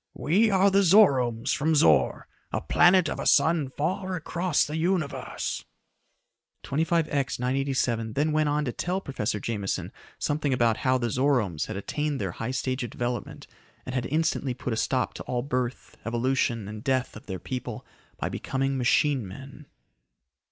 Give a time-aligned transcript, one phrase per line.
[0.15, 5.63] "We are the Zoromes from Zor, a planet of a sun far across the Universe."
[6.63, 11.77] 25X 987 then went on to tell Professor Jameson something about how the Zoromes had
[11.77, 13.45] attained their high stage of development
[13.85, 17.85] and had instantly put a stop to all birth, evolution and death of their people,
[18.17, 19.67] by becoming machine men.